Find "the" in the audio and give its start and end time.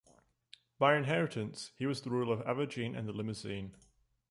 2.01-2.09, 3.07-3.13